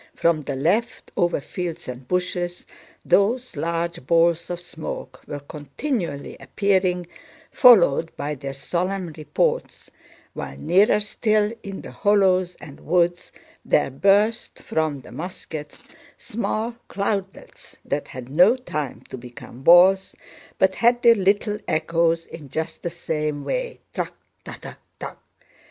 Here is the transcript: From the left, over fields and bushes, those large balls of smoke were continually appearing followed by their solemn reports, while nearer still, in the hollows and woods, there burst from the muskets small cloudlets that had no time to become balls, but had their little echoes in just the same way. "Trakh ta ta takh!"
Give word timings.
From 0.15 0.41
the 0.41 0.55
left, 0.55 1.11
over 1.15 1.39
fields 1.39 1.87
and 1.87 2.07
bushes, 2.07 2.65
those 3.05 3.55
large 3.55 4.03
balls 4.07 4.49
of 4.49 4.59
smoke 4.59 5.21
were 5.27 5.41
continually 5.41 6.35
appearing 6.39 7.05
followed 7.51 8.11
by 8.17 8.33
their 8.33 8.53
solemn 8.55 9.13
reports, 9.15 9.91
while 10.33 10.57
nearer 10.57 10.99
still, 10.99 11.53
in 11.61 11.81
the 11.81 11.91
hollows 11.91 12.55
and 12.59 12.79
woods, 12.79 13.31
there 13.63 13.91
burst 13.91 14.57
from 14.63 15.01
the 15.01 15.11
muskets 15.11 15.83
small 16.17 16.73
cloudlets 16.87 17.77
that 17.85 18.07
had 18.07 18.27
no 18.27 18.55
time 18.55 19.01
to 19.01 19.19
become 19.19 19.61
balls, 19.61 20.15
but 20.57 20.73
had 20.73 20.99
their 21.03 21.13
little 21.13 21.59
echoes 21.67 22.25
in 22.25 22.49
just 22.49 22.81
the 22.81 22.89
same 22.89 23.43
way. 23.45 23.79
"Trakh 23.93 24.13
ta 24.43 24.57
ta 24.59 24.77
takh!" 24.97 25.19